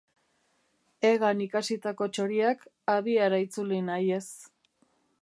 Hegan 1.09 1.43
ikasitako 1.47 2.09
txoriak 2.15 2.65
habiara 2.97 3.45
itzuli 3.49 3.87
nahi 3.93 4.13
ez. 4.21 4.27